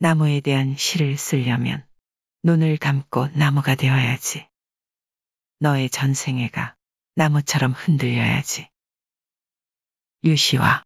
[0.00, 1.84] 나무에 대한 시를 쓰려면
[2.44, 4.48] 눈을 감고 나무가 되어야지.
[5.58, 6.76] 너의 전생애가
[7.16, 8.68] 나무처럼 흔들려야지.
[10.22, 10.84] 유시와